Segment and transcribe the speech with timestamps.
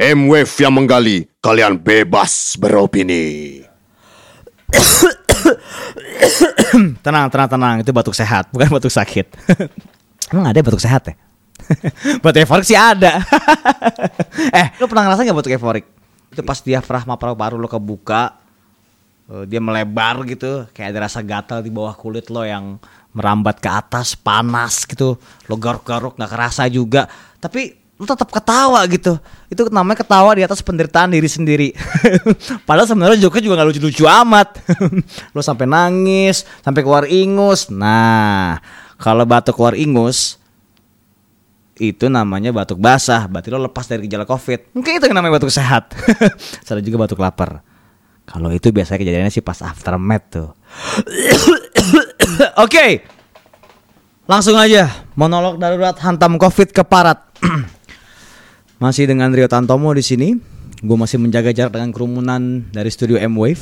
[0.00, 3.60] M-Wave yang menggali, kalian bebas beropini.
[7.04, 7.74] tenang, tenang, tenang.
[7.84, 9.28] Itu batuk sehat, bukan batuk sakit.
[10.32, 11.14] Emang ada batuk sehat ya?
[12.24, 13.20] batuk euforik sih ada.
[14.56, 15.84] eh, lu pernah ngerasa gak batuk euforik?
[16.32, 18.40] Itu pas diafragma paru-paru lo kebuka,
[19.28, 22.80] eh, dia melebar gitu, kayak ada rasa gatal di bawah kulit lo yang
[23.12, 25.20] merambat ke atas, panas gitu.
[25.44, 27.04] Lo garuk-garuk nggak kerasa juga.
[27.36, 29.20] Tapi lu tetap ketawa gitu.
[29.52, 31.68] Itu namanya ketawa di atas penderitaan diri sendiri.
[32.66, 34.56] Padahal sebenarnya Joker juga nggak lucu-lucu amat.
[35.36, 37.68] Lu sampai nangis sampai keluar ingus.
[37.68, 38.56] Nah
[38.96, 40.40] kalau batuk keluar ingus
[41.76, 43.28] itu namanya batuk basah.
[43.28, 44.72] Berarti lo lepas dari gejala covid.
[44.72, 45.92] Mungkin itu yang namanya batuk sehat.
[46.64, 47.60] Ada juga batuk lapar.
[48.24, 50.48] Kalau itu biasanya kejadiannya sih pas aftermath tuh.
[52.64, 52.64] Oke.
[52.64, 52.92] Okay.
[54.30, 54.86] langsung aja
[55.18, 57.18] monolog darurat hantam covid ke parat
[58.80, 60.32] Masih dengan Rio Tantomo di sini.
[60.80, 63.60] Gue masih menjaga jarak dengan kerumunan dari studio M-Wave.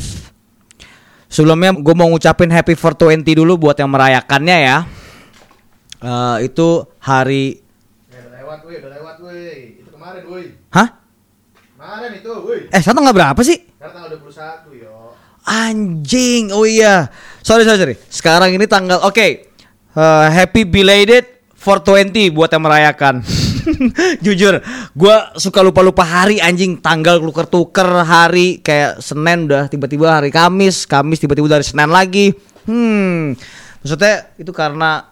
[1.27, 4.79] Sebelumnya gue mau ngucapin happy 420 dulu buat yang merayakannya ya.
[5.99, 7.59] Uh, itu hari
[8.15, 9.83] Ya, udah lewat, woi, udah lewat, woi.
[9.83, 10.45] Itu kemarin, woi.
[10.71, 10.89] Hah?
[11.75, 12.61] Kemarin itu, woi.
[12.71, 13.59] Eh, satu nggak berapa sih?
[13.75, 15.19] Sekarang tanggal 21, yo.
[15.43, 17.11] Anjing, oh iya.
[17.43, 17.97] Sorry, sorry, sorry.
[18.07, 19.19] Sekarang ini tanggal, oke.
[19.19, 19.51] Okay.
[19.99, 21.27] Uh, happy belated
[21.59, 23.27] 420 buat yang merayakan.
[24.25, 24.61] Jujur,
[24.95, 31.21] gue suka lupa-lupa hari anjing tanggal tuker-tuker hari kayak Senin udah tiba-tiba hari Kamis, Kamis
[31.21, 32.33] tiba-tiba dari Senin lagi.
[32.69, 33.37] Hmm,
[33.81, 35.09] maksudnya itu karena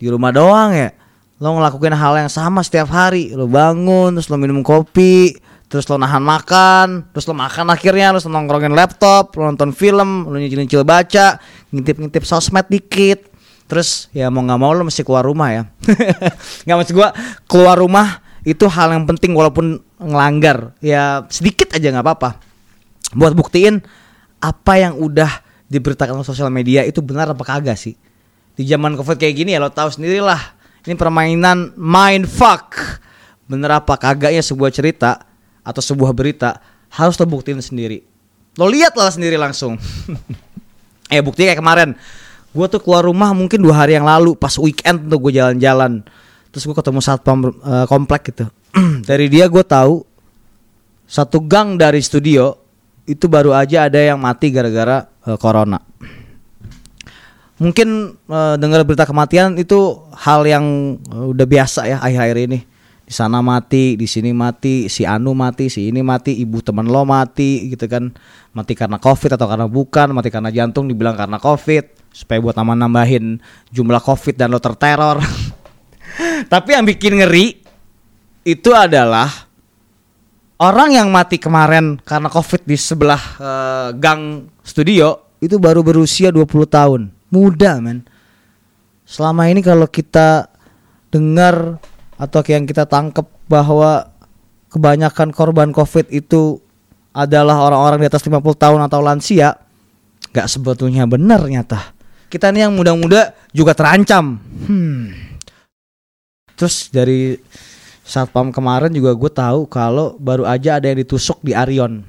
[0.00, 0.90] di rumah doang ya.
[1.40, 3.32] Lo ngelakuin hal yang sama setiap hari.
[3.32, 5.32] Lo bangun, terus lo minum kopi,
[5.72, 10.28] terus lo nahan makan, terus lo makan akhirnya, terus lo nongkrongin laptop, lo nonton film,
[10.28, 11.40] lo nyicil-nyicil baca,
[11.72, 13.29] ngintip-ngintip sosmed dikit,
[13.70, 15.62] Terus ya mau nggak mau lo mesti keluar rumah ya.
[16.66, 17.14] nggak maksud gua
[17.46, 22.30] keluar rumah itu hal yang penting walaupun ngelanggar ya sedikit aja nggak apa-apa.
[23.14, 23.78] Buat buktiin
[24.42, 25.30] apa yang udah
[25.70, 27.94] diberitakan di sosial media itu benar apa kagak sih.
[28.58, 30.58] Di zaman covid kayak gini ya lo tahu sendirilah.
[30.82, 32.74] Ini permainan mind fuck.
[33.46, 35.30] Bener apa kagaknya sebuah cerita
[35.62, 36.58] atau sebuah berita
[36.90, 38.02] harus lo buktiin sendiri.
[38.58, 39.78] Lo lihat lah sendiri langsung.
[41.14, 41.94] eh bukti kayak kemarin
[42.50, 46.02] gue tuh keluar rumah mungkin dua hari yang lalu pas weekend tuh gue jalan-jalan.
[46.50, 48.50] Terus gue ketemu satpam uh, komplek gitu.
[49.08, 50.02] Dari dia gue tahu
[51.10, 52.54] satu gang dari studio
[53.02, 55.78] itu baru aja ada yang mati gara-gara uh, corona.
[57.58, 62.58] Mungkin uh, dengar berita kematian itu hal yang uh, udah biasa ya akhir-akhir ini.
[63.10, 67.02] Di sana mati, di sini mati, si Anu mati, si ini mati, ibu teman lo
[67.02, 68.14] mati gitu kan.
[68.54, 73.38] Mati karena Covid atau karena bukan, mati karena jantung dibilang karena Covid supaya buat nambah-nambahin
[73.70, 75.22] jumlah Covid dan lo terteror.
[76.52, 77.62] Tapi yang bikin ngeri
[78.44, 79.30] itu adalah
[80.60, 86.44] orang yang mati kemarin karena Covid di sebelah uh, gang studio itu baru berusia 20
[86.68, 87.02] tahun.
[87.30, 88.04] Muda, men.
[89.06, 90.50] Selama ini kalau kita
[91.10, 91.78] dengar
[92.20, 94.12] atau yang kita tangkap bahwa
[94.70, 96.62] kebanyakan korban covid itu
[97.10, 99.58] adalah orang-orang di atas 50 tahun atau lansia
[100.30, 101.90] nggak sebetulnya benar nyata
[102.30, 104.38] kita ini yang muda-muda juga terancam.
[104.70, 105.10] Hmm.
[106.54, 107.40] terus dari
[108.04, 112.04] satpam kemarin juga gue tahu kalau baru aja ada yang ditusuk di Arion.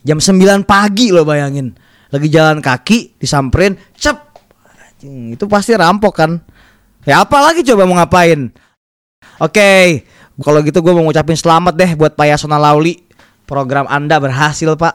[0.00, 1.76] Jam 9 pagi lo bayangin.
[2.10, 4.16] Lagi jalan kaki disamperin cep.
[5.04, 6.40] Itu pasti rampok kan?
[7.04, 8.48] Ya apa lagi coba mau ngapain?
[9.40, 9.84] Oke, okay,
[10.40, 12.96] kalau gitu gue mau ngucapin selamat deh buat Pak Yasona Lauli.
[13.44, 14.94] Program Anda berhasil, Pak.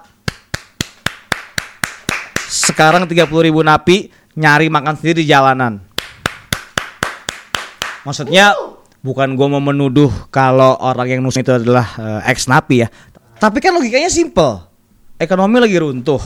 [2.50, 5.82] Sekarang 30 ribu napi nyari makan sendiri di jalanan.
[8.06, 8.54] Maksudnya
[9.02, 12.88] bukan gue mau menuduh kalau orang yang nusuk itu adalah uh, ex napi ya.
[13.42, 14.62] Tapi kan logikanya simple.
[15.18, 16.22] Ekonomi lagi runtuh.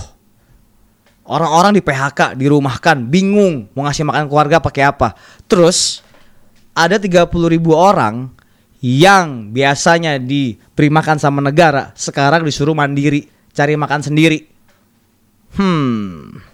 [1.29, 5.13] Orang-orang di PHK, dirumahkan, bingung mau ngasih makan keluarga pakai apa.
[5.45, 6.01] Terus
[6.73, 8.33] ada 30 ribu orang
[8.79, 14.39] yang biasanya diberi makan sama negara sekarang disuruh mandiri cari makan sendiri
[15.59, 16.49] hmm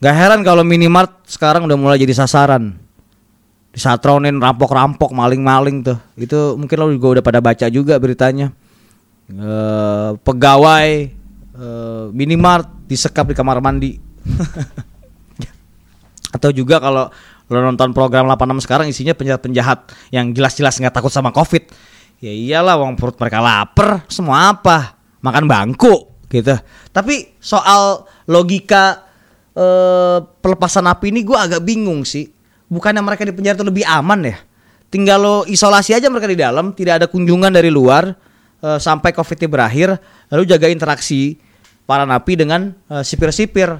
[0.00, 2.76] gak heran kalau minimart sekarang udah mulai jadi sasaran.
[3.72, 5.98] Disatronin rampok-rampok maling-maling tuh.
[6.16, 8.48] Itu mungkin lo juga udah pada baca juga beritanya.
[9.28, 9.52] E,
[10.16, 10.88] pegawai
[11.52, 11.68] e,
[12.16, 14.00] minimart disekap di kamar mandi.
[16.36, 17.12] Atau juga kalau
[17.46, 21.68] lo nonton program 86 sekarang isinya penjahat-penjahat yang jelas-jelas nggak takut sama covid.
[22.24, 24.08] Ya iyalah uang perut mereka lapar.
[24.08, 24.96] Semua apa?
[25.20, 26.56] Makan bangku gitu.
[26.90, 29.05] Tapi soal logika
[29.56, 32.28] eh, pelepasan api ini gue agak bingung sih
[32.68, 34.36] bukannya mereka di penjara itu lebih aman ya
[34.90, 38.14] tinggal lo isolasi aja mereka di dalam tidak ada kunjungan dari luar
[38.62, 39.88] eh, sampai COVID-nya berakhir,
[40.32, 41.36] lalu jaga interaksi
[41.84, 43.76] para napi dengan eh, sipir-sipir.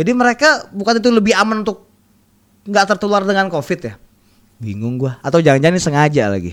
[0.00, 1.84] Jadi mereka bukan itu lebih aman untuk
[2.64, 3.94] nggak tertular dengan COVID ya?
[4.56, 5.20] Bingung gua.
[5.20, 6.52] Atau jangan-jangan ini sengaja lagi.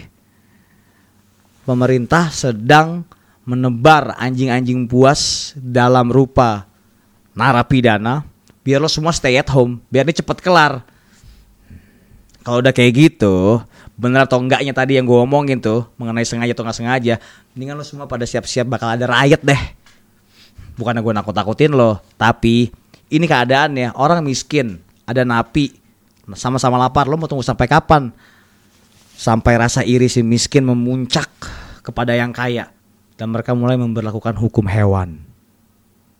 [1.63, 3.03] Pemerintah sedang
[3.47, 6.66] menebar anjing-anjing puas dalam rupa
[7.37, 8.25] narapidana
[8.67, 10.83] biar lo semua stay at home, biar ini cepet kelar.
[12.43, 13.63] Kalau udah kayak gitu,
[13.95, 17.15] bener atau enggaknya tadi yang gue omongin tuh mengenai sengaja atau nggak sengaja,
[17.55, 19.61] mendingan lo semua pada siap-siap bakal ada riot deh.
[20.75, 22.67] Bukannya gue nakut-nakutin lo, tapi
[23.07, 25.71] ini keadaannya orang miskin, ada napi,
[26.35, 28.11] sama-sama lapar, lo mau tunggu sampai kapan?
[29.15, 31.31] Sampai rasa iri si miskin memuncak
[31.87, 32.67] kepada yang kaya
[33.15, 35.23] dan mereka mulai memperlakukan hukum hewan.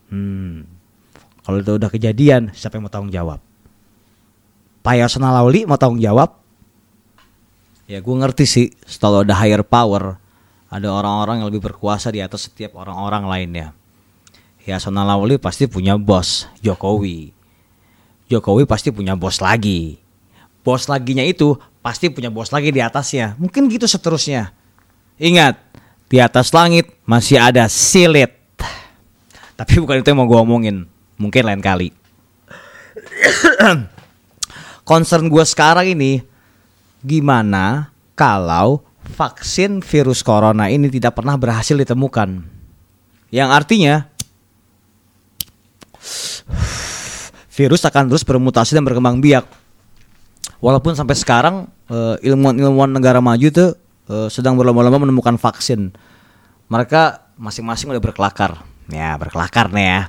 [0.08, 0.77] Hmm.
[1.48, 3.40] Kalau itu udah kejadian, siapa yang mau tanggung jawab?
[4.84, 6.44] Pak Yasona Lauli mau tanggung jawab?
[7.88, 10.20] Ya gue ngerti sih, setelah ada higher power,
[10.68, 13.68] ada orang-orang yang lebih berkuasa di atas setiap orang-orang lainnya.
[14.68, 17.32] Yasona Lauli pasti punya bos, Jokowi.
[18.28, 20.04] Jokowi pasti punya bos lagi.
[20.68, 23.40] Bos laginya itu pasti punya bos lagi di atasnya.
[23.40, 24.52] Mungkin gitu seterusnya.
[25.16, 25.56] Ingat,
[26.12, 28.36] di atas langit masih ada silit.
[29.56, 30.97] Tapi bukan itu yang mau gue omongin.
[31.18, 31.90] Mungkin lain kali.
[34.90, 36.22] Concern gue sekarang ini,
[37.04, 38.86] gimana kalau
[39.18, 42.46] vaksin virus corona ini tidak pernah berhasil ditemukan?
[43.34, 43.96] Yang artinya,
[47.52, 49.46] virus akan terus bermutasi dan berkembang biak.
[50.62, 53.76] Walaupun sampai sekarang eh, ilmuwan-ilmuwan negara maju tuh
[54.10, 55.92] eh, sedang berlomba-lomba menemukan vaksin.
[56.70, 58.64] Mereka masing-masing udah berkelakar.
[58.88, 60.02] Ya, berkelakar nih ya.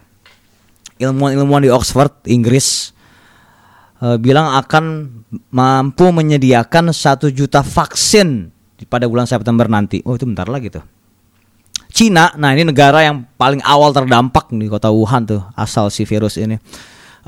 [0.98, 2.90] Ilmuwan-ilmuwan di Oxford, Inggris
[4.02, 4.84] eh, bilang akan
[5.54, 8.50] mampu menyediakan satu juta vaksin
[8.86, 10.02] pada bulan September nanti.
[10.06, 10.84] Oh, itu bentar lagi tuh.
[11.88, 16.36] Cina, nah ini negara yang paling awal terdampak di kota Wuhan tuh asal si virus
[16.36, 16.60] ini.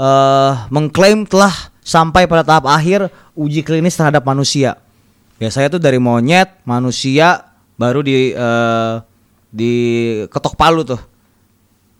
[0.00, 4.78] eh mengklaim telah sampai pada tahap akhir uji klinis terhadap manusia.
[5.40, 7.50] Biasanya tuh dari monyet, manusia,
[7.80, 8.94] baru di eh,
[9.50, 9.72] di
[10.30, 11.00] ketok palu tuh.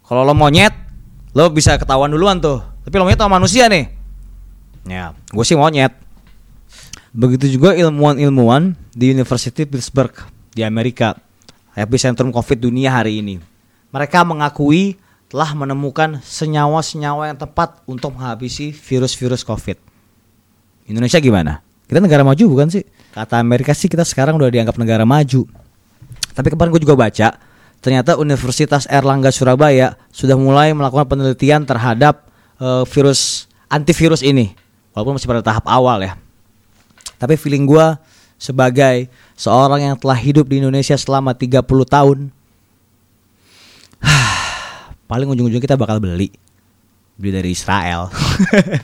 [0.06, 0.74] Kalau lo monyet,
[1.34, 2.62] lo bisa ketahuan duluan tuh.
[2.86, 3.92] Tapi lo sama manusia nih.
[4.88, 5.92] Ya, gue sih monyet.
[7.10, 10.14] Begitu juga ilmuwan-ilmuwan di University Pittsburgh
[10.54, 11.18] di Amerika,
[11.74, 13.42] epicentrum COVID dunia hari ini.
[13.90, 14.94] Mereka mengakui
[15.30, 19.78] telah menemukan senyawa-senyawa yang tepat untuk menghabisi virus-virus COVID.
[20.90, 21.62] Indonesia gimana?
[21.86, 22.86] Kita negara maju bukan sih?
[23.10, 25.46] Kata Amerika sih kita sekarang udah dianggap negara maju.
[26.30, 27.28] Tapi kemarin gue juga baca,
[27.80, 32.28] ternyata Universitas Erlangga Surabaya sudah mulai melakukan penelitian terhadap
[32.60, 34.52] eh, virus antivirus ini.
[34.92, 36.12] Walaupun masih pada tahap awal ya.
[37.16, 37.86] Tapi feeling gue
[38.40, 42.18] sebagai seorang yang telah hidup di Indonesia selama 30 tahun,
[45.10, 46.32] paling ujung-ujungnya kita bakal beli.
[47.20, 48.08] Beli dari Israel.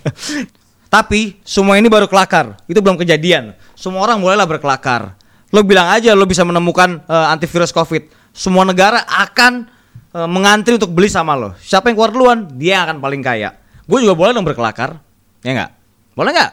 [0.95, 2.61] Tapi semua ini baru kelakar.
[2.69, 3.57] Itu belum kejadian.
[3.75, 5.17] Semua orang mulailah berkelakar.
[5.51, 8.16] Lo bilang aja lo bisa menemukan eh, antivirus Covid.
[8.37, 9.65] Semua negara akan
[10.13, 11.57] eh, mengantri untuk beli sama lo.
[11.57, 13.57] Siapa yang keluar duluan, dia akan paling kaya.
[13.89, 15.01] Gue juga boleh dong berkelakar.
[15.41, 15.71] Ya nggak?
[16.13, 16.53] Boleh nggak?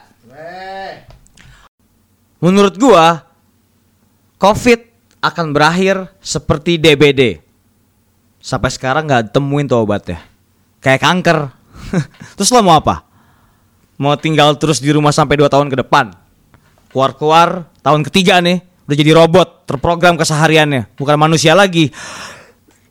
[2.44, 3.24] Menurut gua
[4.36, 4.80] COVID
[5.24, 7.40] akan berakhir seperti DBD.
[8.44, 10.20] Sampai sekarang nggak temuin tuh obatnya.
[10.84, 11.38] Kayak kanker.
[12.36, 13.08] Terus lo mau apa?
[13.96, 16.12] Mau tinggal terus di rumah sampai 2 tahun ke depan?
[16.90, 21.88] Keluar-keluar tahun ketiga nih udah jadi robot terprogram kesehariannya bukan manusia lagi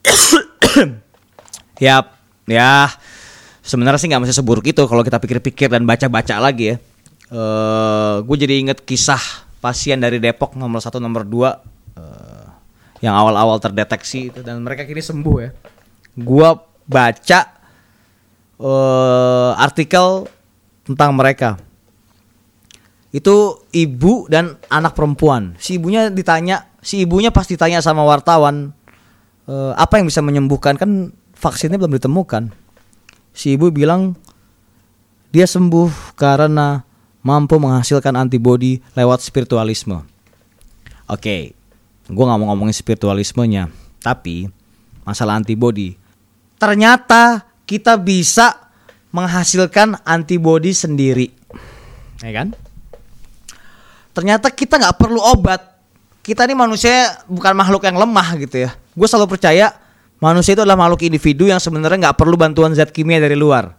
[1.84, 2.16] Yap,
[2.48, 2.90] ya
[3.64, 6.78] sebenarnya sih nggak mesti seburuk itu kalau kita pikir-pikir dan baca-baca lagi ya.
[7.34, 9.20] Eh, gue jadi inget kisah
[9.58, 11.58] pasien dari Depok nomor satu nomor dua
[11.98, 12.48] eh,
[13.02, 15.50] yang awal-awal terdeteksi itu dan mereka kini sembuh ya.
[16.14, 16.54] Gua
[16.86, 17.40] baca
[18.62, 20.30] eh, artikel
[20.86, 21.58] tentang mereka.
[23.14, 25.54] Itu ibu dan anak perempuan.
[25.62, 28.74] Si ibunya ditanya, si ibunya pasti ditanya sama wartawan
[29.46, 32.50] eh, apa yang bisa menyembuhkan kan vaksinnya belum ditemukan.
[33.38, 34.18] Si ibu bilang
[35.30, 36.82] dia sembuh karena
[37.22, 40.02] mampu menghasilkan antibodi lewat spiritualisme.
[41.06, 41.54] Oke,
[42.10, 43.70] gue nggak mau ngomongin spiritualismenya,
[44.02, 44.50] tapi
[45.06, 45.98] masalah antibodi.
[46.58, 48.72] Ternyata kita bisa
[49.14, 51.28] menghasilkan antibodi sendiri,
[52.24, 52.56] ya kan?
[54.14, 55.74] Ternyata kita nggak perlu obat.
[56.24, 58.72] Kita ini manusia bukan makhluk yang lemah gitu ya.
[58.96, 59.76] Gue selalu percaya
[60.24, 63.76] manusia itu adalah makhluk individu yang sebenarnya nggak perlu bantuan zat kimia dari luar.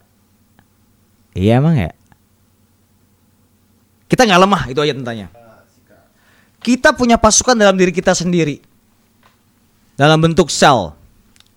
[1.33, 1.91] Iya emang ya.
[4.11, 5.29] Kita nggak lemah itu aja tentanya.
[6.65, 8.57] kita punya pasukan dalam diri kita sendiri.
[10.01, 10.97] Dalam bentuk sel.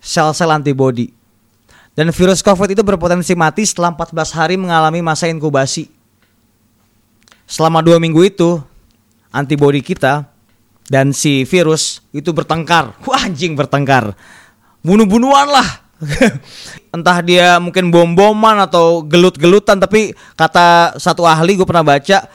[0.03, 1.15] Sel-sel antibody.
[1.95, 5.96] Dan virus COVID itu berpotensi mati setelah 14 hari mengalami masa inkubasi.
[7.47, 8.59] Selama dua minggu itu,
[9.31, 10.27] antibody kita
[10.91, 12.95] dan si virus itu bertengkar.
[13.07, 14.15] Wah anjing bertengkar.
[14.83, 15.69] Bunuh-bunuhan lah.
[16.95, 19.79] Entah dia mungkin bom-boman atau gelut-gelutan.
[19.79, 22.27] Tapi kata satu ahli gue pernah baca.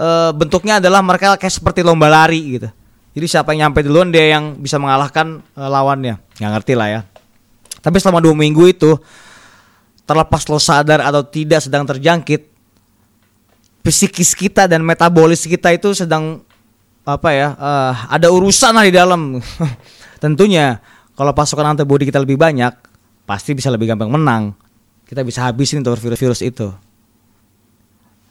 [0.00, 2.68] eh, bentuknya adalah mereka kayak seperti lomba lari gitu.
[3.10, 6.16] Jadi siapa yang nyampe duluan dia yang bisa mengalahkan eh, lawannya.
[6.40, 7.00] Nggak ngerti lah ya.
[7.80, 8.96] Tapi selama dua minggu itu
[10.08, 12.49] terlepas lo sadar atau tidak sedang terjangkit,
[13.84, 16.44] psikis kita dan metabolis kita itu sedang
[17.04, 17.48] apa ya?
[17.56, 19.40] eh, ada urusan lah di dalam.
[20.22, 20.78] Tentunya
[21.16, 22.72] kalau pasukan antibodi kita lebih banyak,
[23.28, 24.56] pasti bisa lebih gampang menang.
[25.04, 26.70] Kita bisa habisin tuh virus-virus itu.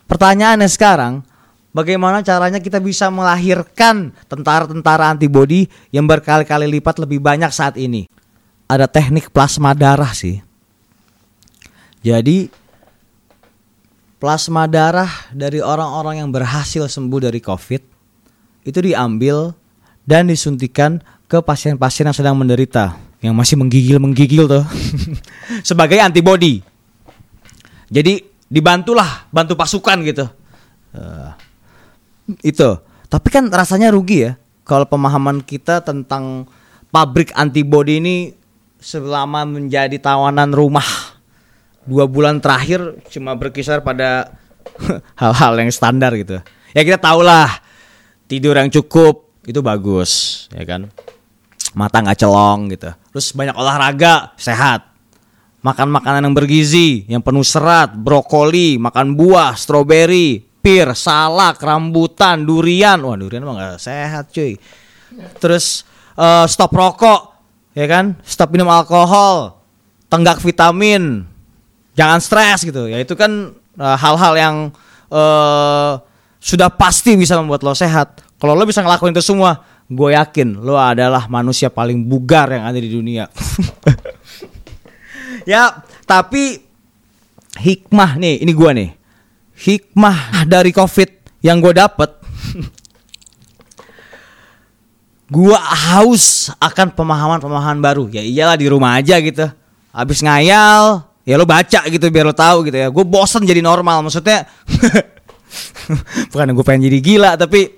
[0.10, 1.22] Pertanyaannya sekarang,
[1.70, 8.10] bagaimana caranya kita bisa melahirkan tentara-tentara antibodi yang berkali-kali lipat lebih banyak saat ini?
[8.66, 10.42] Ada teknik plasma darah sih.
[12.02, 12.50] Jadi
[14.20, 17.82] plasma darah dari orang-orang yang berhasil sembuh dari COVID
[18.68, 19.56] itu diambil
[20.04, 21.00] dan disuntikan
[21.32, 24.66] ke pasien-pasien yang sedang menderita, yang masih menggigil-menggigil tuh
[25.70, 26.62] sebagai antibodi.
[27.90, 30.26] Jadi dibantulah, bantu pasukan gitu.
[30.94, 31.30] Eh,
[32.44, 32.70] itu.
[33.10, 34.38] Tapi kan rasanya rugi ya
[34.70, 36.46] kalau pemahaman kita tentang
[36.94, 38.18] pabrik antibodi ini
[38.78, 40.86] selama menjadi tawanan rumah
[41.90, 44.38] dua bulan terakhir cuma berkisar pada
[45.22, 46.38] hal-hal yang standar gitu.
[46.78, 47.50] Ya kita tahulah
[48.30, 50.94] tidur yang cukup itu bagus, ya kan.
[51.74, 52.94] Mata nggak celong gitu.
[52.94, 54.86] Terus banyak olahraga sehat.
[55.60, 62.96] Makan makanan yang bergizi, yang penuh serat, brokoli, makan buah, stroberi, pir, salak, rambutan, durian.
[63.04, 64.56] Wah durian mah nggak sehat cuy.
[65.42, 65.84] Terus
[66.16, 67.22] eh, stop rokok,
[67.76, 68.16] ya kan?
[68.24, 69.60] Stop minum alkohol,
[70.08, 71.28] tenggak vitamin,
[72.00, 72.88] jangan stres gitu.
[72.88, 74.56] Ya itu kan eh, hal-hal yang
[75.12, 75.94] eh
[76.40, 78.24] sudah pasti bisa membuat lo sehat.
[78.40, 82.80] Kalau lo bisa ngelakuin itu semua, gue yakin lo adalah manusia paling bugar yang ada
[82.80, 83.28] di dunia.
[85.52, 86.64] ya, tapi
[87.60, 88.90] hikmah nih, ini gue nih.
[89.60, 92.16] Hikmah dari COVID yang gue dapet
[95.28, 98.08] gua haus akan pemahaman-pemahaman baru.
[98.08, 99.52] Ya iyalah di rumah aja gitu.
[99.92, 102.90] Habis ngayal, ya lo baca gitu biar lo tahu gitu ya.
[102.90, 104.50] Gue bosen jadi normal maksudnya.
[106.34, 107.70] Bukan gue pengen jadi gila tapi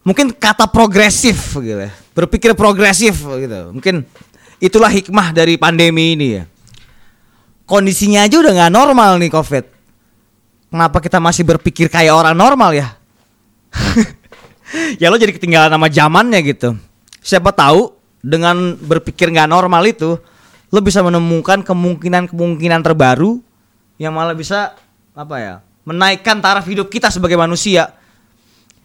[0.00, 1.92] mungkin kata progresif gitu ya.
[2.16, 3.76] Berpikir progresif gitu.
[3.76, 4.08] Mungkin
[4.56, 6.44] itulah hikmah dari pandemi ini ya.
[7.68, 9.64] Kondisinya aja udah nggak normal nih Covid.
[10.72, 12.88] Kenapa kita masih berpikir kayak orang normal ya?
[15.00, 16.76] ya lo jadi ketinggalan sama zamannya gitu.
[17.20, 17.92] Siapa tahu
[18.24, 20.16] dengan berpikir nggak normal itu
[20.74, 23.38] lo bisa menemukan kemungkinan-kemungkinan terbaru
[23.94, 24.74] yang malah bisa
[25.14, 25.54] apa ya
[25.86, 27.94] menaikkan taraf hidup kita sebagai manusia.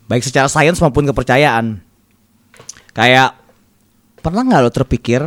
[0.06, 1.82] Baik secara sains maupun kepercayaan.
[2.94, 3.34] Kayak
[4.22, 5.22] pernah nggak lo terpikir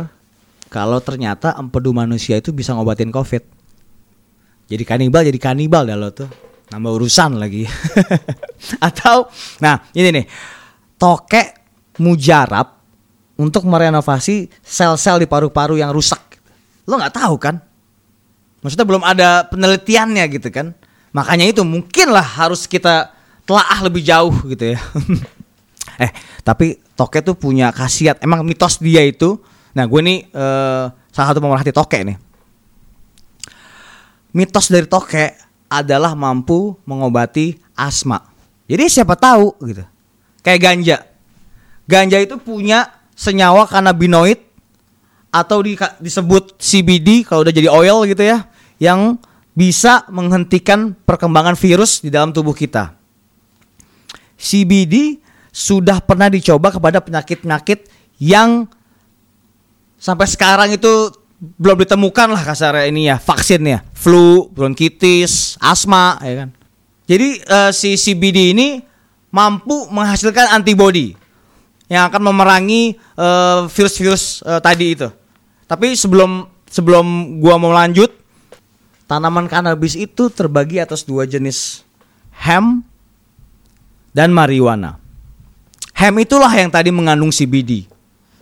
[0.71, 3.43] kalau ternyata empedu manusia itu bisa ngobatin covid?
[4.71, 6.31] Jadi kanibal jadi kanibal dah lo tuh.
[6.71, 7.67] Nambah urusan lagi.
[8.87, 9.27] Atau
[9.59, 10.25] nah ini nih.
[10.95, 11.47] Tokek
[11.99, 12.79] mujarab
[13.35, 16.32] untuk merenovasi sel-sel di paru-paru yang rusak
[16.87, 17.59] lo nggak tahu kan?
[18.63, 20.71] Maksudnya belum ada penelitiannya gitu kan?
[21.11, 23.11] Makanya itu mungkinlah harus kita
[23.43, 24.79] telaah lebih jauh gitu ya.
[25.93, 26.09] Eh
[26.41, 28.17] tapi toke tuh punya khasiat.
[28.25, 29.37] Emang mitos dia itu
[29.77, 32.17] nah gue nih eh, salah satu pemerhati toke nih.
[34.33, 35.37] Mitos dari toke
[35.69, 38.25] adalah mampu mengobati asma.
[38.65, 39.85] Jadi siapa tahu gitu.
[40.41, 40.97] Kayak ganja.
[41.85, 44.52] Ganja itu punya senyawa kanabinoid
[45.33, 48.45] atau di, disebut CBD kalau udah jadi oil gitu ya
[48.77, 49.17] yang
[49.57, 52.93] bisa menghentikan perkembangan virus di dalam tubuh kita.
[54.37, 55.17] CBD
[55.53, 57.89] sudah pernah dicoba kepada penyakit-penyakit
[58.21, 58.65] yang
[59.97, 66.49] sampai sekarang itu belum ditemukan lah kasarnya ini ya vaksinnya, flu, bronkitis, asma ya kan.
[67.03, 68.81] Jadi eh, si CBD ini
[69.33, 71.13] mampu menghasilkan antibodi
[71.91, 75.09] yang akan memerangi eh, virus-virus eh, tadi itu.
[75.65, 78.11] Tapi sebelum sebelum gua mau lanjut,
[79.05, 81.83] tanaman kanabis itu terbagi atas dua jenis
[82.33, 82.83] hemp
[84.13, 84.97] dan marijuana.
[85.93, 87.85] Hemp itulah yang tadi mengandung CBD.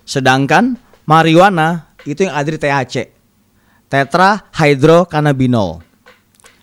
[0.07, 0.75] Sedangkan
[1.05, 3.11] marijuana itu yang ada di THC.
[3.91, 5.83] Tetrahydrocannabinol.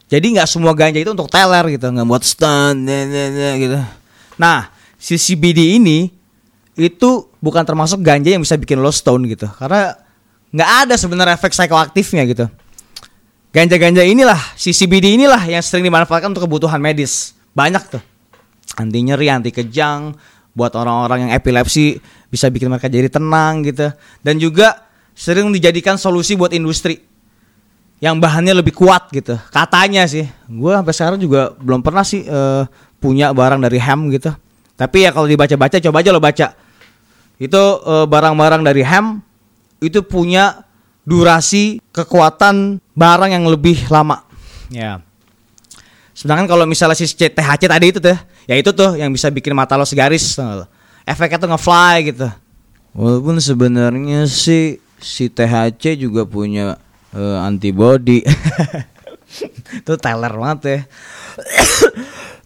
[0.09, 2.88] Jadi nggak semua ganja itu untuk teler gitu, nggak buat stun
[3.61, 3.79] gitu.
[4.41, 6.09] Nah, si CBD ini
[6.73, 9.45] itu bukan termasuk ganja yang bisa bikin lo stone gitu.
[9.61, 9.93] Karena
[10.52, 12.47] nggak ada sebenarnya efek psikoaktifnya gitu.
[13.49, 17.33] Ganja-ganja inilah, si CBD inilah yang sering dimanfaatkan untuk kebutuhan medis.
[17.57, 18.02] Banyak tuh.
[18.76, 20.12] Anti nyeri, anti kejang,
[20.52, 21.97] buat orang-orang yang epilepsi
[22.28, 23.88] bisa bikin mereka jadi tenang gitu.
[24.21, 24.85] Dan juga
[25.17, 27.00] sering dijadikan solusi buat industri
[27.99, 29.35] yang bahannya lebih kuat gitu.
[29.50, 32.62] Katanya sih, gue sampai sekarang juga belum pernah sih eh,
[33.00, 34.31] punya barang dari hemp gitu.
[34.78, 36.55] Tapi ya kalau dibaca-baca, coba aja lo baca.
[37.40, 39.27] Itu eh, barang-barang dari hemp
[39.78, 40.66] itu punya
[41.08, 44.23] durasi kekuatan barang yang lebih lama.
[44.68, 45.00] Ya.
[46.12, 49.78] Sedangkan kalau misalnya si THC tadi itu tuh, ya itu tuh yang bisa bikin mata
[49.78, 50.37] lo segaris.
[51.08, 52.28] Efeknya tuh nge-fly gitu.
[52.92, 56.76] Walaupun sebenarnya sih si THC juga punya
[57.14, 58.26] eh, antibody.
[59.78, 60.80] itu teler banget ya.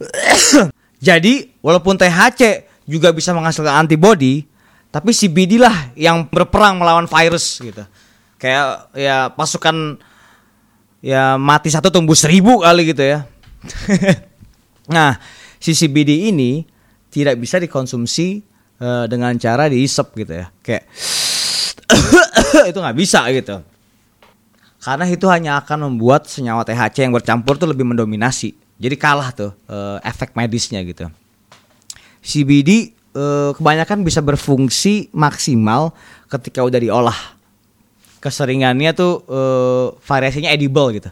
[1.12, 4.46] Jadi walaupun THC juga bisa menghasilkan antibody,
[4.92, 7.80] tapi CBD lah yang berperang melawan virus gitu.
[8.37, 9.96] Kayak ya pasukan
[11.00, 13.25] ya mati satu tumbuh seribu kali gitu ya.
[14.94, 15.16] nah,
[15.56, 16.68] si CBD ini
[17.08, 18.44] tidak bisa dikonsumsi
[18.84, 20.52] eh, dengan cara diisep gitu ya.
[20.61, 20.84] Kayak
[22.70, 23.64] itu nggak bisa gitu.
[24.82, 28.52] Karena itu hanya akan membuat senyawa THC yang bercampur tuh lebih mendominasi.
[28.76, 31.08] Jadi kalah tuh eh, efek medisnya gitu.
[32.20, 35.92] CBD eh, kebanyakan bisa berfungsi maksimal
[36.28, 37.19] ketika udah diolah.
[38.23, 41.11] Keseringannya tuh eh, variasinya edible gitu.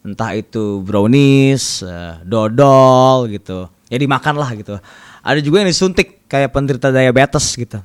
[0.00, 3.68] Entah itu brownies, eh, dodol gitu.
[3.90, 4.78] Ya dimakan lah gitu.
[5.20, 7.80] Ada juga yang disuntik kayak penderita diabetes gitu.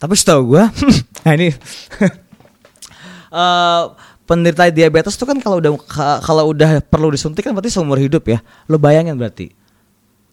[0.00, 0.66] Tapi setahu gua,
[1.22, 1.54] nah ini
[3.38, 3.82] eh
[4.26, 8.24] penderita diabetes tuh kan kalau udah ka- kalau udah perlu disuntik kan berarti seumur hidup
[8.26, 8.38] ya.
[8.70, 9.61] Lo bayangin berarti.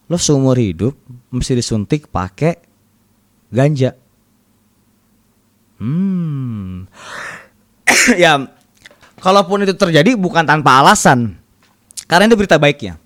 [0.09, 0.97] Lo seumur hidup
[1.29, 2.57] mesti disuntik pakai
[3.53, 3.93] ganja.
[5.77, 6.89] Hmm.
[8.21, 8.41] ya
[9.21, 11.37] kalaupun itu terjadi bukan tanpa alasan.
[12.09, 12.97] Karena itu berita baiknya.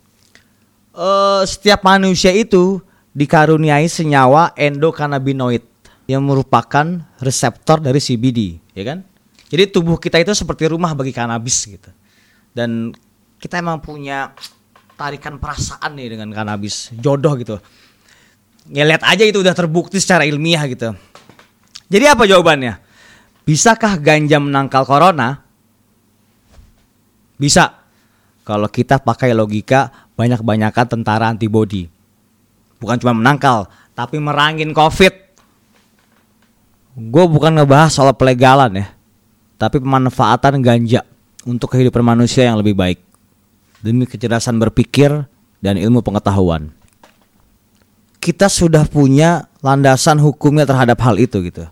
[0.95, 2.79] Eh setiap manusia itu
[3.11, 5.61] dikaruniai senyawa endokannabinoid
[6.07, 8.99] yang merupakan reseptor dari CBD, ya kan?
[9.47, 11.91] Jadi tubuh kita itu seperti rumah bagi kanabis gitu.
[12.51, 12.91] Dan
[13.37, 14.33] kita emang punya
[15.03, 17.59] tarikan perasaan nih dengan kanabis, jodoh gitu.
[18.71, 20.95] Ya aja itu udah terbukti secara ilmiah gitu.
[21.91, 22.79] Jadi apa jawabannya?
[23.43, 25.43] Bisakah ganja menangkal corona?
[27.35, 27.83] Bisa.
[28.47, 31.91] Kalau kita pakai logika banyak-banyakan tentara antibody.
[32.79, 35.13] Bukan cuma menangkal, tapi merangin COVID.
[37.11, 38.87] Gue bukan ngebahas soal pelegalan ya,
[39.59, 41.03] tapi pemanfaatan ganja
[41.43, 43.12] untuk kehidupan manusia yang lebih baik
[43.83, 45.27] demi kecerdasan berpikir
[45.59, 46.71] dan ilmu pengetahuan.
[48.23, 51.67] Kita sudah punya landasan hukumnya terhadap hal itu gitu.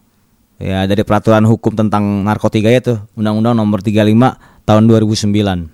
[0.62, 5.72] Ya dari peraturan hukum tentang narkotika itu Undang-Undang Nomor 35 tahun 2009.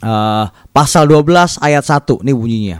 [0.00, 2.78] Eh, pasal 12 ayat 1 nih bunyinya.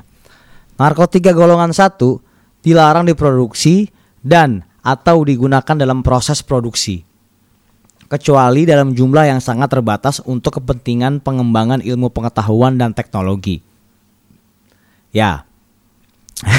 [0.77, 2.21] Narkotika golongan 1
[2.61, 3.89] dilarang diproduksi
[4.21, 7.10] dan atau digunakan dalam proses produksi
[8.11, 13.63] kecuali dalam jumlah yang sangat terbatas untuk kepentingan pengembangan ilmu pengetahuan dan teknologi.
[15.15, 15.47] Ya.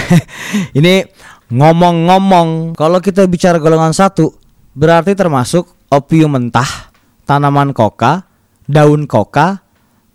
[0.77, 1.11] Ini
[1.51, 4.31] ngomong-ngomong, kalau kita bicara golongan satu,
[4.71, 6.87] berarti termasuk opium mentah,
[7.27, 8.23] tanaman koka,
[8.71, 9.59] daun koka,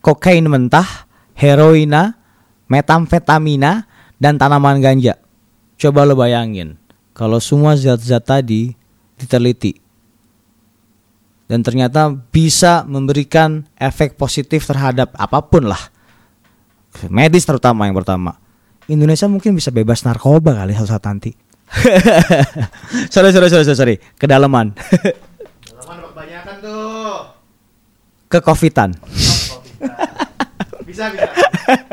[0.01, 1.05] kokain mentah,
[1.37, 2.17] heroina,
[2.73, 3.85] metamfetamina,
[4.17, 5.21] dan tanaman ganja.
[5.77, 6.81] Coba lo bayangin,
[7.13, 8.73] kalau semua zat-zat tadi
[9.21, 9.86] diteliti
[11.47, 15.81] dan ternyata bisa memberikan efek positif terhadap apa pun lah
[17.07, 18.35] medis terutama yang pertama
[18.87, 21.31] Indonesia mungkin bisa bebas narkoba kali suatu saat nanti
[23.15, 24.71] sorry sorry sorry sorry, kedalaman
[25.67, 27.15] Teman kebanyakan tuh.
[28.31, 29.85] kecovidan Oh, bisa.
[30.87, 31.31] bisa bisa.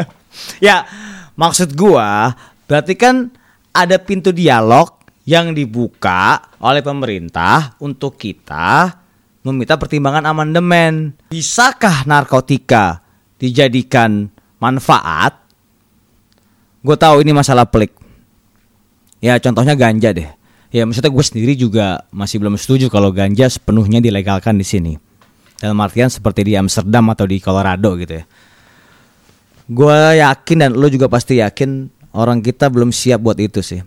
[0.67, 0.85] ya
[1.33, 2.33] maksud gua
[2.69, 3.33] berarti kan
[3.73, 9.02] ada pintu dialog yang dibuka oleh pemerintah untuk kita
[9.43, 11.13] meminta pertimbangan amandemen.
[11.29, 13.03] Bisakah narkotika
[13.37, 15.43] dijadikan manfaat?
[16.83, 17.95] Gue tahu ini masalah pelik.
[19.23, 20.27] Ya contohnya ganja deh.
[20.73, 24.93] Ya maksudnya gue sendiri juga masih belum setuju kalau ganja sepenuhnya dilegalkan di sini.
[25.59, 28.25] Dalam artian seperti di Amsterdam atau di Colorado gitu ya.
[29.63, 33.79] Gue yakin dan lo juga pasti yakin orang kita belum siap buat itu sih.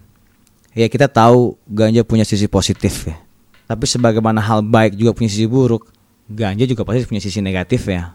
[0.73, 3.26] Ya kita tahu ganja punya sisi positif ya.
[3.67, 5.91] Tapi sebagaimana hal baik juga punya sisi buruk,
[6.31, 8.15] ganja juga pasti punya sisi negatif ya.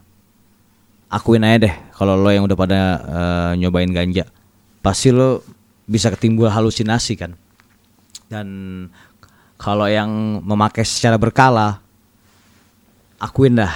[1.12, 4.24] Akuin aja deh kalau lo yang udah pada eh, nyobain ganja,
[4.80, 5.44] pasti lo
[5.84, 7.36] bisa ketimbul halusinasi kan.
[8.32, 8.48] Dan
[9.60, 11.84] kalau yang memakai secara berkala,
[13.20, 13.76] akuin dah.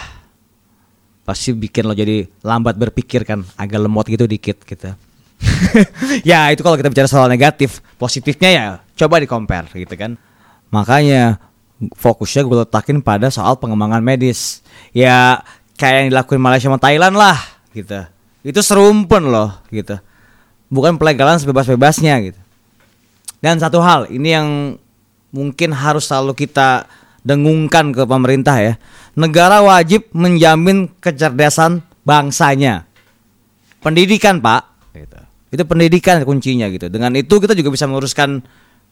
[1.27, 4.95] Pasti bikin lo jadi lambat berpikir kan, agak lemot gitu dikit gitu.
[6.29, 8.63] ya itu kalau kita bicara soal negatif, positifnya ya
[8.95, 10.15] coba di compare gitu kan.
[10.71, 11.37] Makanya
[11.79, 14.63] fokusnya gue letakin pada soal pengembangan medis.
[14.95, 15.43] Ya
[15.75, 17.37] kayak yang dilakuin Malaysia sama Thailand lah
[17.75, 18.07] gitu.
[18.45, 19.99] Itu serumpun loh gitu.
[20.71, 22.39] Bukan pelegalan sebebas-bebasnya gitu.
[23.43, 24.47] Dan satu hal, ini yang
[25.29, 26.89] mungkin harus selalu kita
[27.21, 28.73] dengungkan ke pemerintah ya.
[29.13, 32.89] Negara wajib menjamin kecerdasan bangsanya.
[33.85, 34.61] Pendidikan, Pak.
[34.97, 35.19] Gitu.
[35.53, 36.89] Itu pendidikan kuncinya gitu.
[36.89, 38.41] Dengan itu kita juga bisa meluruskan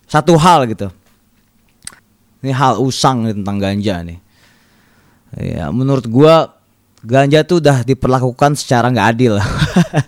[0.05, 0.93] satu hal gitu.
[2.43, 4.19] Ini hal usang nih tentang ganja nih.
[5.39, 6.51] Ya, menurut gua
[6.99, 9.39] ganja tuh udah diperlakukan secara nggak adil.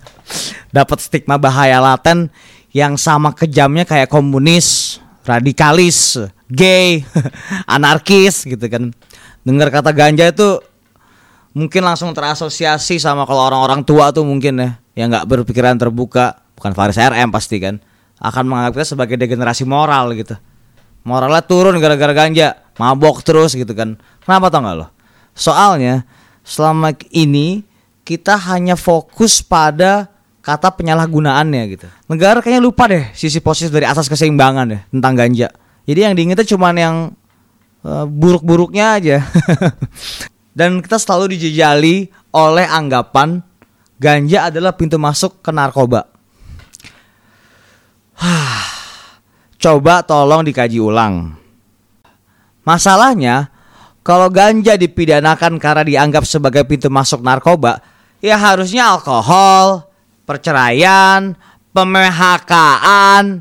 [0.76, 2.28] Dapat stigma bahaya laten
[2.76, 6.20] yang sama kejamnya kayak komunis, radikalis,
[6.52, 7.00] gay,
[7.74, 8.92] anarkis gitu kan.
[9.40, 10.60] Dengar kata ganja itu
[11.56, 16.76] mungkin langsung terasosiasi sama kalau orang-orang tua tuh mungkin ya yang nggak berpikiran terbuka, bukan
[16.76, 17.80] Faris RM pasti kan,
[18.20, 20.36] akan menganggap sebagai degenerasi moral gitu.
[21.06, 23.94] Moralnya turun gara-gara ganja, mabok terus gitu kan.
[24.26, 24.86] Kenapa tau nggak lo?
[25.38, 26.02] Soalnya
[26.42, 27.62] selama ini
[28.02, 30.10] kita hanya fokus pada
[30.42, 31.86] kata penyalahgunaannya gitu.
[32.10, 35.48] Negara kayaknya lupa deh sisi positif dari asas keseimbangan ya tentang ganja.
[35.86, 37.14] Jadi yang diingetnya cuma yang
[37.86, 39.22] uh, buruk-buruknya aja.
[40.58, 43.46] Dan kita selalu dijejali oleh anggapan
[43.98, 46.10] ganja adalah pintu masuk ke narkoba.
[49.56, 51.32] Coba tolong dikaji ulang.
[52.66, 53.48] Masalahnya,
[54.02, 57.80] kalau ganja dipidanakan karena dianggap sebagai pintu masuk narkoba,
[58.18, 59.86] ya harusnya alkohol,
[60.26, 61.34] perceraian,
[61.70, 63.40] pemehkaan,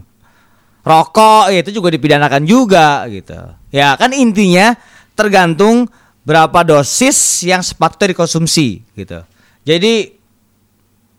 [0.90, 3.38] rokok itu juga dipidanakan juga gitu.
[3.70, 4.74] Ya kan intinya
[5.14, 5.86] tergantung
[6.26, 9.22] berapa dosis yang sepatutnya dikonsumsi gitu.
[9.62, 10.16] Jadi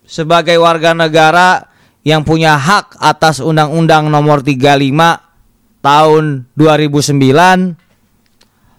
[0.04, 1.71] sebagai warga negara
[2.02, 6.24] yang punya hak atas Undang-Undang Nomor 35 tahun
[6.58, 7.78] 2009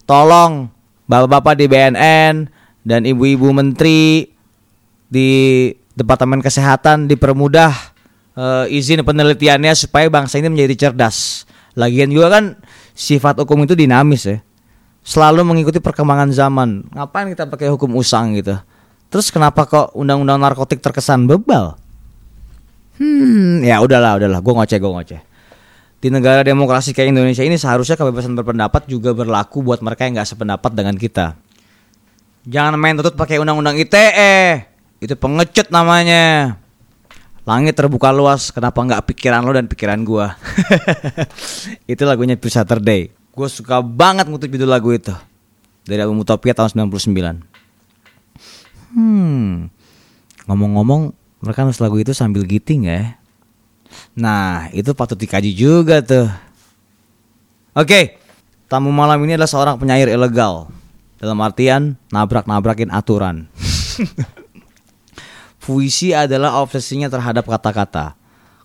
[0.06, 0.70] tolong
[1.02, 2.48] Bapak-bapak di BNN
[2.86, 4.32] dan ibu-ibu menteri
[5.12, 5.28] di
[5.92, 7.72] Departemen Kesehatan dipermudah
[8.38, 11.44] uh, izin penelitiannya supaya bangsa ini menjadi cerdas.
[11.76, 12.44] Lagian juga kan
[12.96, 14.38] sifat hukum itu dinamis ya.
[15.02, 16.86] Selalu mengikuti perkembangan zaman.
[16.94, 18.54] Ngapain kita pakai hukum usang gitu?
[19.12, 21.76] Terus kenapa kok undang-undang narkotik terkesan bebal?
[23.02, 24.38] Hmm, ya udahlah, udahlah.
[24.38, 25.20] Gue ngoceh, gue ngoceh.
[25.98, 30.30] Di negara demokrasi kayak Indonesia ini seharusnya kebebasan berpendapat juga berlaku buat mereka yang nggak
[30.30, 31.34] sependapat dengan kita.
[32.46, 34.66] Jangan main tutut pakai undang-undang ITE.
[35.02, 36.58] Itu pengecut namanya.
[37.42, 40.38] Langit terbuka luas, kenapa nggak pikiran lo dan pikiran gua?
[41.90, 43.10] itu lagunya Pure Saturday.
[43.34, 45.10] Gue suka banget ngutip judul lagu itu.
[45.82, 47.42] Dari album Utopia tahun 99.
[48.94, 49.66] Hmm.
[50.46, 53.18] Ngomong-ngomong, mereka nulis lagu itu sambil giting ya.
[54.14, 56.30] Nah, itu patut dikaji juga tuh.
[57.74, 58.16] Oke,
[58.70, 60.70] tamu malam ini adalah seorang penyair ilegal.
[61.18, 63.50] Dalam artian nabrak-nabrakin aturan.
[65.62, 68.18] Puisi adalah obsesinya terhadap kata-kata.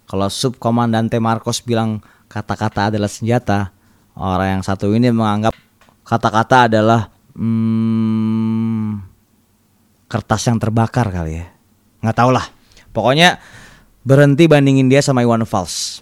[0.07, 3.69] Kalau subkomandante Marcos bilang kata-kata adalah senjata,
[4.17, 5.53] orang yang satu ini menganggap
[6.01, 9.03] kata-kata adalah hmm,
[10.09, 11.45] kertas yang terbakar kali ya.
[12.01, 12.56] Nggak tau lah.
[12.97, 13.37] Pokoknya
[14.01, 16.01] berhenti bandingin dia sama Iwan Fals.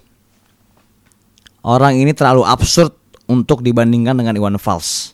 [1.60, 2.96] Orang ini terlalu absurd
[3.28, 5.12] untuk dibandingkan dengan Iwan Fals.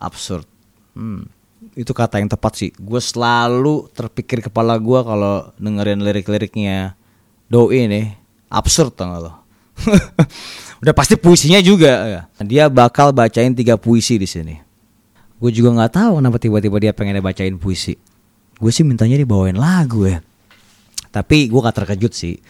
[0.00, 0.48] Absurd.
[0.96, 1.28] Hmm
[1.72, 2.70] itu kata yang tepat sih.
[2.76, 6.98] Gue selalu terpikir kepala gue kalau dengerin lirik-liriknya
[7.48, 8.16] Doi nih
[8.48, 9.32] absurd tau lo.
[10.82, 12.24] Udah pasti puisinya juga.
[12.40, 14.56] Dia bakal bacain tiga puisi di sini.
[15.36, 17.96] Gue juga nggak tahu kenapa tiba-tiba dia pengen bacain puisi.
[18.56, 20.24] Gue sih mintanya dibawain lagu ya.
[21.12, 22.40] Tapi gue gak terkejut sih.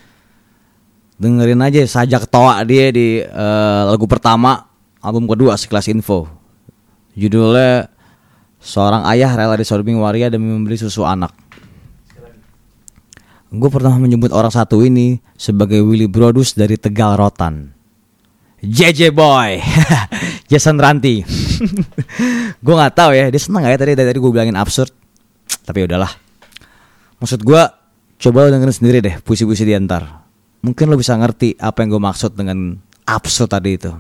[1.19, 4.71] Dengerin aja saja ketawa dia di uh, lagu pertama
[5.03, 6.31] album kedua sekelas info.
[7.13, 7.93] Judulnya
[8.63, 11.35] Seorang ayah rela disorbing waria demi membeli susu anak.
[13.51, 17.75] Gue pernah menyebut orang satu ini sebagai Willy Brodus dari Tegal Rotan.
[18.63, 19.59] JJ Boy,
[20.51, 21.27] Jason Ranti.
[22.65, 24.95] gue nggak tahu ya, dia seneng gak ya tadi tadi gue bilangin absurd.
[25.67, 26.15] Tapi udahlah.
[27.19, 27.63] Maksud gue,
[28.23, 30.23] coba lo dengerin sendiri deh puisi-puisi di antar.
[30.63, 33.91] Mungkin lo bisa ngerti apa yang gue maksud dengan absurd tadi itu.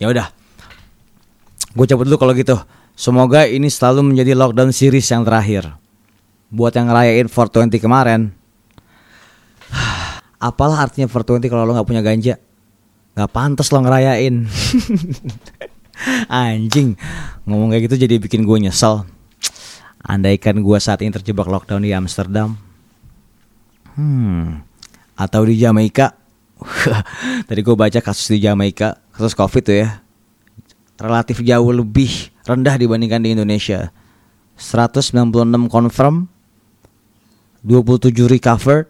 [0.00, 0.32] Ya udah,
[1.76, 2.56] gue cabut dulu kalau gitu.
[2.96, 5.76] Semoga ini selalu menjadi lockdown series yang terakhir.
[6.48, 8.32] Buat yang ngerayain 420 kemarin,
[10.40, 12.40] apalah artinya 420 kalau lo nggak punya ganja?
[13.16, 14.44] nggak pantas lo ngerayain.
[16.28, 16.92] Anjing,
[17.48, 19.08] ngomong kayak gitu jadi bikin gue nyesel.
[20.04, 22.60] Andaikan gue saat ini terjebak lockdown di Amsterdam,
[23.96, 24.60] hmm,
[25.16, 26.12] atau di Jamaika.
[27.48, 30.00] Tadi gue baca kasus di Jamaika, kasus COVID tuh ya,
[31.00, 33.92] relatif jauh lebih rendah dibandingkan di Indonesia.
[34.56, 35.12] 196
[35.68, 36.32] confirm,
[37.60, 38.88] 27 recovered,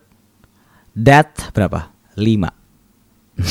[0.94, 1.90] death berapa?
[2.14, 2.54] 5.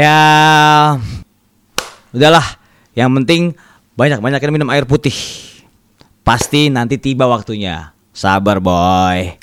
[0.00, 0.16] ya
[2.16, 2.46] udahlah,
[2.96, 3.52] yang penting
[3.94, 5.14] banyak-banyakin minum air putih.
[6.24, 7.93] Pasti nanti tiba waktunya.
[8.14, 9.34] Sabar, boy.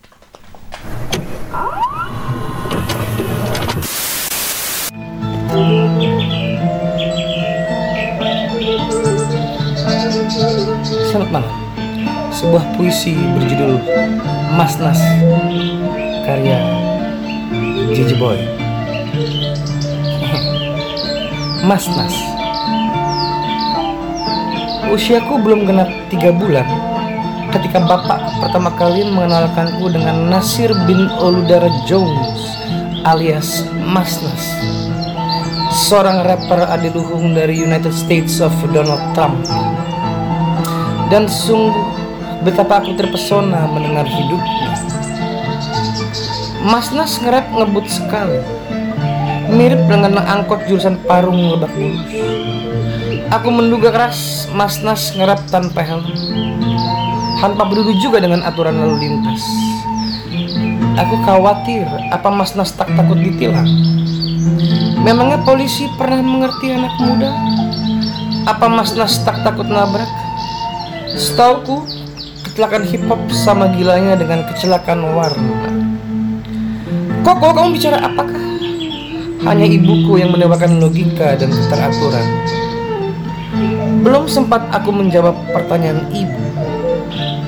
[11.12, 11.51] Selamat malam.
[12.31, 13.75] Sebuah puisi berjudul
[14.55, 15.03] Mas Nas
[16.23, 16.63] karya
[17.91, 18.39] Gigi Boy.
[21.67, 22.15] Mas Nas.
[24.88, 26.90] Usiaku belum genap tiga bulan
[27.52, 32.40] ketika bapak pertama kali mengenalkanku dengan Nasir bin Oludara Jones
[33.04, 34.46] alias Mas Nas.
[35.72, 39.44] Seorang rapper adiluhung dari United States of Donald Trump
[41.12, 41.76] dan sungguh
[42.48, 44.72] betapa aku terpesona mendengar hidupnya.
[46.64, 48.40] Mas Nas ngerap ngebut sekali,
[49.52, 52.12] mirip dengan angkot jurusan Parung Lebak Bulus.
[53.32, 56.51] Aku menduga keras Mas Nas ngerap tanpa helm,
[57.41, 59.41] tanpa peduli juga dengan aturan lalu lintas.
[61.01, 63.65] Aku khawatir apa Mas Nas tak takut ditilang.
[65.01, 67.34] Memangnya polisi pernah mengerti anak muda?
[68.45, 70.08] Apa Mas Nas tak takut nabrak?
[71.17, 71.82] Setauku,
[72.45, 75.58] kecelakaan hip hop sama gilanya dengan kecelakaan warna.
[77.25, 78.39] Koko, kamu bicara apakah?
[79.41, 82.27] Hanya ibuku yang menebakan logika dan keteraturan.
[84.06, 86.51] Belum sempat aku menjawab pertanyaan ibu.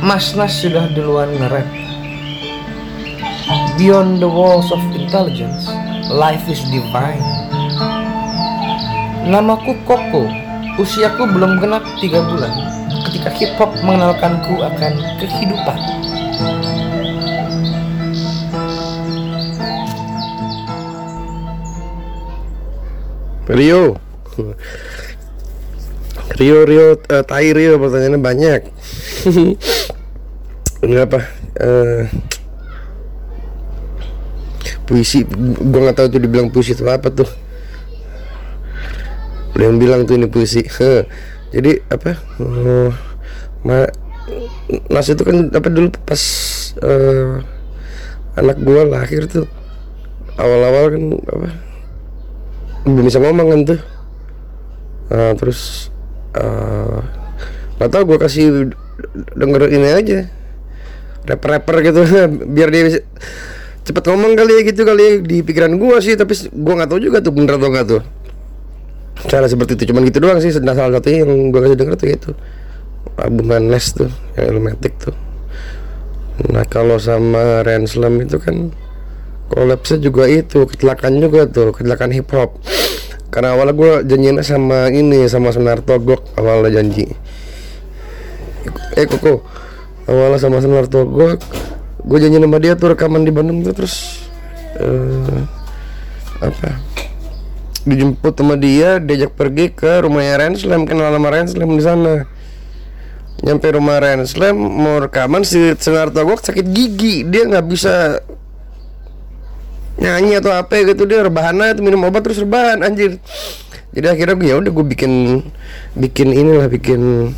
[0.03, 1.63] Mas Nas sudah duluan ngerap.
[3.79, 5.71] Beyond the walls of intelligence,
[6.11, 7.23] life is divine.
[9.23, 10.27] Namaku Koko,
[10.75, 12.51] usiaku belum genap tiga bulan
[13.07, 15.79] ketika hip hop mengenalkanku akan kehidupan.
[23.47, 23.95] Rio
[26.35, 28.61] Rio Rio uh, Tai Rio pertanyaannya banyak
[30.83, 31.19] apa?
[31.55, 32.03] Eh,
[34.83, 35.23] puisi
[35.63, 37.29] gua nggak tahu tuh dibilang puisi itu apa tuh.
[39.55, 40.65] Ada yang bilang tuh ini puisi.
[40.65, 41.07] Heh.
[41.53, 42.19] jadi apa?
[42.41, 42.89] Eh,
[43.63, 43.87] ma
[44.89, 46.23] Nas itu kan apa dulu pas
[46.81, 47.31] eh,
[48.39, 49.45] anak gua lahir tuh
[50.35, 51.49] awal-awal kan apa?
[52.83, 53.79] Belum bisa ngomong kan tuh.
[55.13, 55.93] Nah, terus
[56.33, 56.99] eh
[57.77, 58.45] nggak tahu gue kasih
[59.35, 60.19] denger ini aja
[61.27, 62.01] rapper-rapper gitu.
[62.55, 63.03] Biar dia
[63.83, 65.11] cepet ngomong kali ya gitu kali ya.
[65.19, 68.01] Di pikiran gue sih tapi gue nggak tahu juga tuh bener atau nggak tuh.
[69.29, 70.51] Cara seperti itu cuman gitu doang sih.
[70.59, 72.31] Nah, salah satunya yang gue kasih denger tuh itu
[73.17, 75.15] albuman Les tuh yang Ilmatic tuh.
[76.49, 78.73] Nah kalau sama Renslam itu kan
[79.53, 82.57] collapse juga itu kecelakaan juga tuh kecelakaan hip hop
[83.29, 87.05] karena awalnya gue janjinya sama ini sama Sunarto Gok awalnya janji.
[88.97, 89.45] Eh koko
[90.09, 91.39] awalnya sama Sunarto Gok
[92.03, 94.27] gue janji sama dia tuh rekaman di Bandung tuh terus
[94.75, 95.43] eh
[96.43, 96.75] apa?
[97.83, 102.15] Dijemput sama dia diajak pergi ke rumahnya Renslam kenal sama Renslam di sana.
[103.43, 107.23] Nyampe rumah Renslam mau rekaman si Sunarto Gok sakit gigi.
[107.27, 108.19] Dia nggak bisa
[109.99, 113.19] nyanyi atau apa gitu dia rebahan aja minum obat terus rebahan anjir.
[113.93, 115.43] Jadi akhirnya gue ya udah gue bikin
[115.93, 117.31] bikin inilah bikin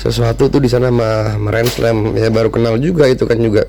[0.00, 3.68] sesuatu tuh di sana sama, sama Renslam ya baru kenal juga itu kan juga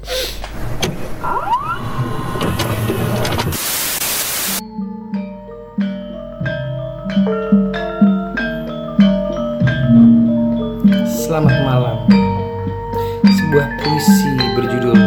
[11.31, 11.97] Selamat malam.
[13.23, 14.99] Sebuah puisi berjudul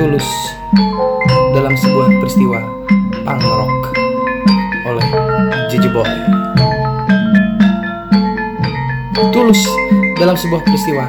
[0.00, 0.28] Tulus
[1.52, 2.64] dalam sebuah peristiwa
[3.28, 3.84] punk
[4.88, 5.08] oleh
[5.68, 6.08] Gigi Boy.
[9.36, 9.60] Tulus
[10.18, 11.04] dalam sebuah peristiwa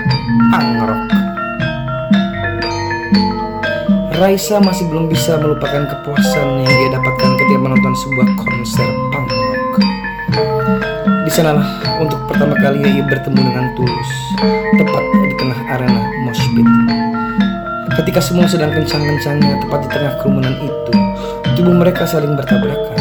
[0.53, 1.03] punk rock.
[4.15, 9.29] Raisa masih belum bisa melupakan kepuasan yang dia dapatkan ketika menonton sebuah konser punk.
[11.25, 11.67] Di sanalah
[11.99, 14.11] untuk pertama kalinya ia bertemu dengan Tulus,
[14.77, 16.67] tepat di tengah arena mosh pit.
[17.95, 20.95] Ketika semua sedang kencang-kencangnya tepat di tengah kerumunan itu,
[21.55, 22.99] Tubuh mereka saling bertabrakan.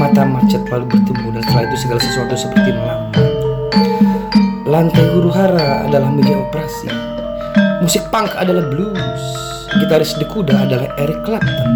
[0.00, 3.21] Mata macet lalu bertemu dan setelah itu segala sesuatu seperti melambat.
[4.72, 6.88] Lantai huru hara adalah meja operasi.
[7.84, 9.20] Musik punk adalah blues.
[9.68, 11.68] Gitaris The Kuda adalah Eric Clapton.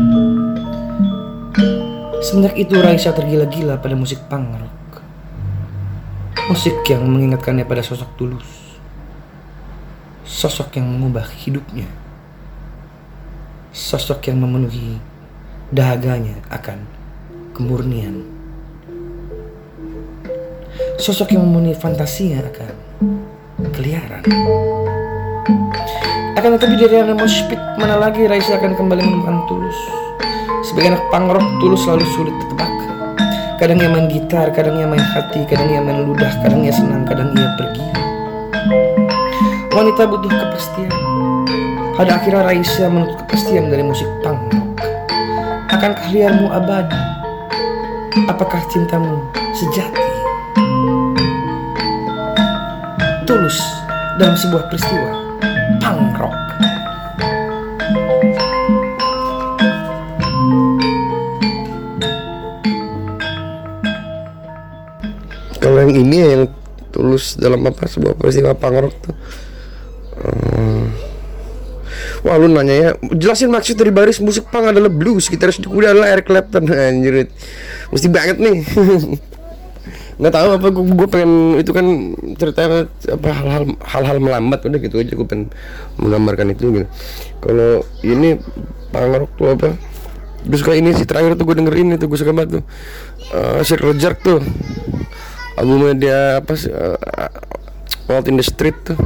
[2.24, 5.04] Semenjak itu Raisa tergila-gila pada musik punk rock.
[6.48, 8.48] Musik yang mengingatkannya pada sosok tulus.
[10.24, 11.92] Sosok yang mengubah hidupnya.
[13.76, 14.96] Sosok yang memenuhi
[15.68, 16.88] dahaganya akan
[17.52, 18.24] kemurnian.
[20.96, 22.85] Sosok yang memenuhi fantasinya akan
[23.76, 24.24] keliaran.
[26.40, 29.76] Akan tetapi dari yang speed mana lagi Raisa akan kembali menemukan tulus.
[30.64, 32.72] Sebagai anak punk rock tulus selalu sulit ditebak.
[33.60, 37.04] Kadang ia main gitar, kadang ia main hati, kadang ia main ludah, kadang ia senang,
[37.04, 37.86] kadang ia pergi.
[39.72, 40.92] Wanita butuh kepastian.
[41.96, 44.68] Pada akhirnya Raisa menuntut kepastian dari musik punk rock.
[45.72, 47.00] Akankah liarmu abadi?
[48.28, 49.20] Apakah cintamu
[49.52, 50.05] sejati?
[53.26, 53.58] Tulus
[54.22, 55.10] dalam sebuah peristiwa
[55.82, 56.38] punk rock.
[65.58, 66.44] Kalau yang ini ya yang
[66.94, 69.16] tulus dalam apa sebuah peristiwa pangrok tuh.
[70.22, 70.94] Hmm.
[72.22, 75.94] Wah lu nanya ya Jelasin maksud dari baris musik punk adalah blues Gitaris di kuda
[75.94, 77.26] adalah Eric Clapton Anjir
[77.90, 78.62] Mesti banget nih
[80.16, 81.86] nggak tahu apa gue, pengen itu kan
[82.40, 85.52] ceritanya apa hal-hal hal-hal melambat udah gitu aja gue pengen
[86.00, 86.86] menggambarkan itu gitu.
[87.44, 88.40] Kalau ini
[88.96, 89.76] pangrok tuh apa
[90.46, 92.64] gue suka ini sih terakhir tuh gue dengerin itu gue suka banget tuh.
[93.28, 94.40] Uh, Circle Jerk tuh
[95.60, 98.96] albumnya dia apa sih uh, in the Street tuh.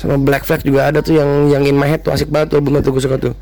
[0.00, 2.64] Sama Black Flag juga ada tuh yang yang In My Head tuh asik banget tuh
[2.64, 3.36] albumnya tuh gue suka tuh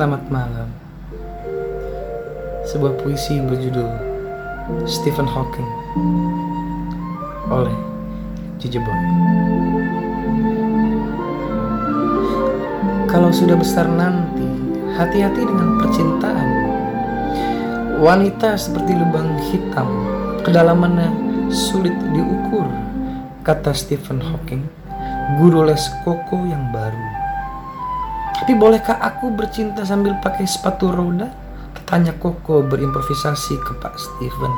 [0.00, 0.64] Selamat malam.
[2.64, 3.84] Sebuah puisi berjudul
[4.88, 5.68] Stephen Hawking
[7.52, 7.76] oleh
[8.56, 9.00] Jiji Boy.
[13.12, 14.48] Kalau sudah besar nanti,
[14.96, 16.48] hati-hati dengan percintaan.
[18.00, 19.84] Wanita seperti lubang hitam,
[20.48, 21.12] kedalamannya
[21.52, 22.64] sulit diukur,
[23.44, 24.64] kata Stephen Hawking,
[25.36, 27.19] guru les koko yang baru.
[28.50, 31.30] Tapi bolehkah aku bercinta sambil pakai sepatu roda?
[31.86, 34.50] Tanya Koko berimprovisasi ke Pak Stephen.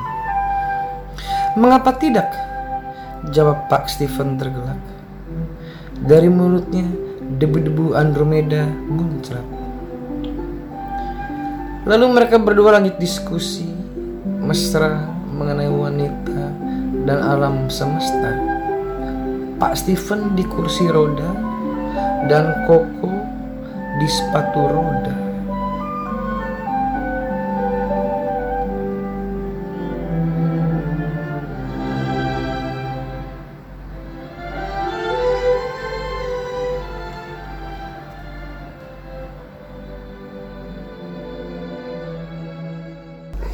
[1.60, 2.32] Mengapa tidak?
[3.36, 4.80] Jawab Pak Stephen tergelak.
[6.08, 6.88] Dari mulutnya
[7.36, 9.44] debu-debu Andromeda muncrat.
[11.84, 13.68] Lalu mereka berdua lanjut diskusi
[14.40, 15.04] mesra
[15.36, 16.40] mengenai wanita
[17.04, 18.40] dan alam semesta.
[19.60, 21.28] Pak Stephen di kursi roda
[22.32, 23.11] dan Koko
[24.02, 25.14] di sepatu roda.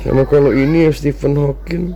[0.08, 1.92] sama kalau ini ya Stephen Hawking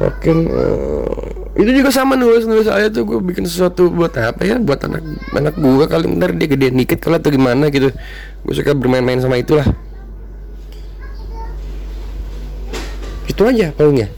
[0.00, 1.25] Hawking eh,
[1.56, 4.56] itu juga sama nulis nulis saya tuh gue bikin sesuatu buat apa ya?
[4.60, 6.04] Buat anak anak gue kali.
[6.16, 7.92] Ntar dia gede dikit kali atau gimana gitu.
[8.44, 9.64] Gue suka bermain-main sama itulah.
[13.28, 14.15] Itu aja palingnya